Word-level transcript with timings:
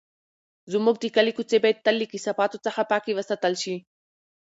زموږ 0.71 0.95
د 0.99 1.05
کلي 1.15 1.31
کوڅې 1.37 1.57
باید 1.63 1.83
تل 1.85 1.95
له 2.01 2.05
کثافاتو 2.13 2.57
څخه 2.65 2.81
پاکې 2.91 3.11
وساتل 3.15 3.53
شي. 3.63 3.75